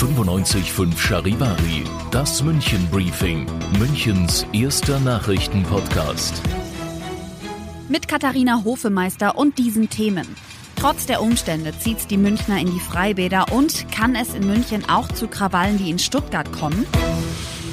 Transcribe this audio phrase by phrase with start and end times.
[0.00, 3.44] 95.5 Charivari, das München Briefing,
[3.78, 6.40] Münchens erster Nachrichtenpodcast.
[7.90, 10.26] Mit Katharina Hofemeister und diesen Themen.
[10.76, 15.06] Trotz der Umstände zieht's die Münchner in die Freibäder und kann es in München auch
[15.08, 16.86] zu Krawallen wie in Stuttgart kommen?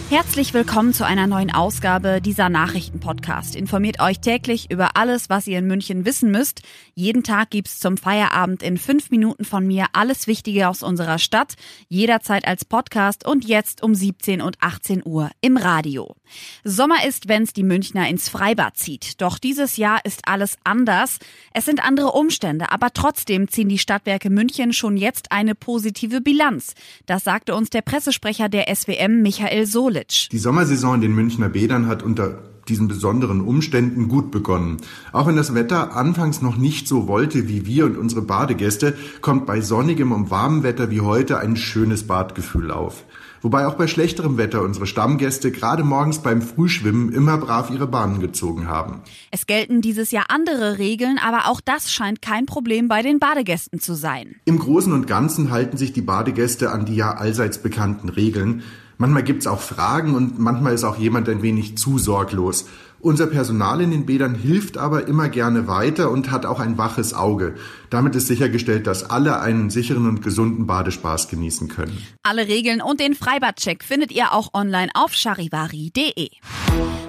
[0.09, 3.57] Herzlich willkommen zu einer neuen Ausgabe dieser Nachrichtenpodcast.
[3.57, 6.61] Informiert euch täglich über alles, was ihr in München wissen müsst.
[6.95, 11.55] Jeden Tag gibt's zum Feierabend in fünf Minuten von mir alles Wichtige aus unserer Stadt,
[11.89, 16.15] jederzeit als Podcast und jetzt um 17 und 18 Uhr im Radio.
[16.63, 19.21] Sommer ist, wenn's die Münchner ins Freibad zieht.
[19.21, 21.19] Doch dieses Jahr ist alles anders.
[21.53, 26.75] Es sind andere Umstände, aber trotzdem ziehen die Stadtwerke München schon jetzt eine positive Bilanz.
[27.05, 29.96] Das sagte uns der Pressesprecher der SWM Michael Sohle.
[29.97, 30.27] College.
[30.31, 34.77] Die Sommersaison in den Münchner Bädern hat unter diesen besonderen Umständen gut begonnen.
[35.13, 39.45] Auch wenn das Wetter anfangs noch nicht so wollte wie wir und unsere Badegäste, kommt
[39.45, 43.05] bei sonnigem und warmem Wetter wie heute ein schönes Badgefühl auf.
[43.41, 48.19] Wobei auch bei schlechterem Wetter unsere Stammgäste gerade morgens beim Frühschwimmen immer brav ihre Bahnen
[48.19, 49.01] gezogen haben.
[49.31, 53.79] Es gelten dieses Jahr andere Regeln, aber auch das scheint kein Problem bei den Badegästen
[53.79, 54.35] zu sein.
[54.43, 58.63] Im Großen und Ganzen halten sich die Badegäste an die ja allseits bekannten Regeln.
[58.97, 62.65] Manchmal gibt's auch Fragen und manchmal ist auch jemand ein wenig zu sorglos.
[62.99, 67.13] Unser Personal in den Bädern hilft aber immer gerne weiter und hat auch ein waches
[67.13, 67.53] Auge.
[67.91, 71.95] Damit ist sichergestellt, dass alle einen sicheren und gesunden Badespaß genießen können.
[72.23, 76.29] Alle Regeln und den Freibadcheck findet ihr auch online auf charivari.de.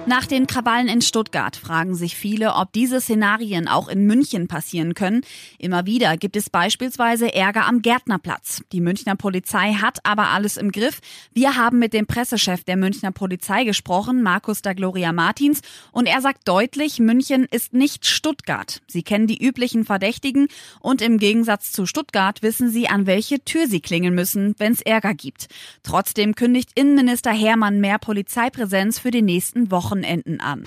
[0.09, 4.95] Nach den Krawallen in Stuttgart fragen sich viele, ob diese Szenarien auch in München passieren
[4.95, 5.21] können.
[5.59, 8.63] Immer wieder gibt es beispielsweise Ärger am Gärtnerplatz.
[8.71, 10.99] Die Münchner Polizei hat aber alles im Griff.
[11.31, 15.61] Wir haben mit dem Pressechef der Münchner Polizei gesprochen, Markus da Gloria Martins,
[15.91, 18.81] und er sagt deutlich, München ist nicht Stuttgart.
[18.87, 20.47] Sie kennen die üblichen Verdächtigen
[20.79, 24.81] und im Gegensatz zu Stuttgart wissen sie, an welche Tür sie klingeln müssen, wenn es
[24.81, 25.49] Ärger gibt.
[25.83, 30.63] Trotzdem kündigt Innenminister Hermann mehr Polizeipräsenz für die nächsten Wochen Wochenenden an.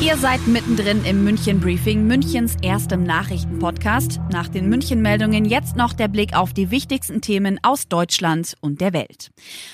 [0.00, 4.18] Ihr seid mittendrin im München Briefing, Münchens erstem Nachrichtenpodcast.
[4.32, 8.80] Nach den München Meldungen jetzt noch der Blick auf die wichtigsten Themen aus Deutschland und
[8.80, 9.30] der Welt.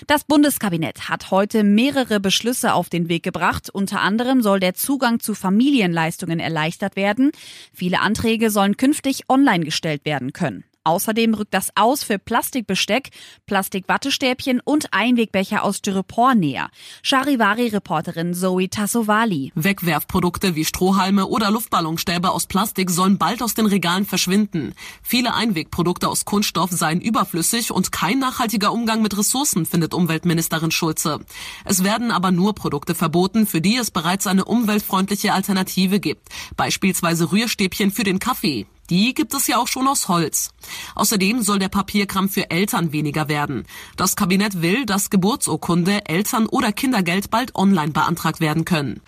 [0.06, 3.70] Das Bundeskabinett hat heute mehrere Beschlüsse auf den Weg gebracht.
[3.70, 7.30] Unter anderem soll der Zugang zu Familienleistungen erleichtert werden.
[7.72, 10.64] Viele Anträge sollen künftig online gestellt werden können.
[10.82, 13.10] Außerdem rückt das Aus für Plastikbesteck,
[13.46, 16.70] Plastikwattestäbchen und Einwegbecher aus Styropor näher.
[17.02, 19.52] Charivari-Reporterin Zoe Tassovali.
[19.54, 24.74] Wegwerfprodukte wie Strohhalme oder Luftballonstäbe aus Plastik sollen bald aus den Regalen verschwinden.
[25.02, 31.20] Viele Einwegprodukte aus Kunststoff seien überflüssig und kein nachhaltiger Umgang mit Ressourcen, findet Umweltministerin Schulze.
[31.66, 36.28] Es werden aber nur Produkte verboten, für die es bereits eine umweltfreundliche Alternative gibt.
[36.56, 38.66] Beispielsweise Rührstäbchen für den Kaffee.
[38.90, 40.50] Die gibt es ja auch schon aus Holz.
[40.96, 43.66] Außerdem soll der Papierkram für Eltern weniger werden.
[43.96, 49.00] Das Kabinett will, dass Geburtsurkunde, Eltern- oder Kindergeld bald online beantragt werden können.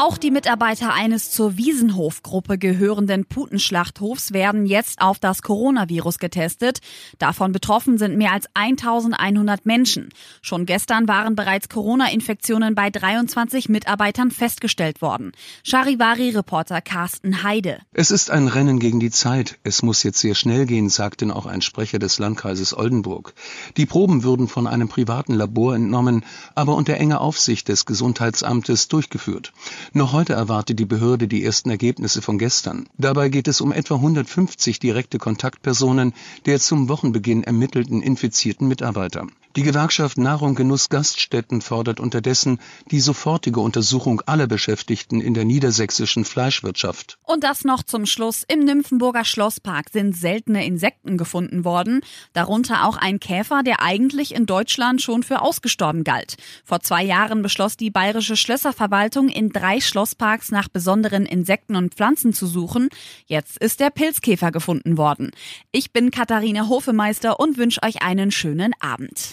[0.00, 6.78] Auch die Mitarbeiter eines zur Wiesenhof-Gruppe gehörenden Putenschlachthofs werden jetzt auf das Coronavirus getestet.
[7.18, 10.10] Davon betroffen sind mehr als 1100 Menschen.
[10.40, 15.32] Schon gestern waren bereits Corona-Infektionen bei 23 Mitarbeitern festgestellt worden.
[15.64, 17.80] Charivari-Reporter Carsten Heide.
[17.92, 19.58] Es ist ein Rennen gegen die Zeit.
[19.64, 23.34] Es muss jetzt sehr schnell gehen, sagte auch ein Sprecher des Landkreises Oldenburg.
[23.76, 29.52] Die Proben würden von einem privaten Labor entnommen, aber unter enger Aufsicht des Gesundheitsamtes durchgeführt.
[29.94, 32.88] Noch heute erwartet die Behörde die ersten Ergebnisse von gestern.
[32.98, 36.12] Dabei geht es um etwa 150 direkte Kontaktpersonen
[36.44, 39.26] der zum Wochenbeginn ermittelten infizierten Mitarbeiter.
[39.58, 42.60] Die Gewerkschaft Nahrung Genuss Gaststätten fordert unterdessen
[42.92, 47.18] die sofortige Untersuchung aller Beschäftigten in der niedersächsischen Fleischwirtschaft.
[47.24, 48.44] Und das noch zum Schluss.
[48.46, 52.02] Im Nymphenburger Schlosspark sind seltene Insekten gefunden worden,
[52.34, 56.36] darunter auch ein Käfer, der eigentlich in Deutschland schon für ausgestorben galt.
[56.64, 62.32] Vor zwei Jahren beschloss die bayerische Schlösserverwaltung, in drei Schlossparks nach besonderen Insekten und Pflanzen
[62.32, 62.90] zu suchen.
[63.26, 65.32] Jetzt ist der Pilzkäfer gefunden worden.
[65.72, 69.32] Ich bin Katharina Hofemeister und wünsche euch einen schönen Abend.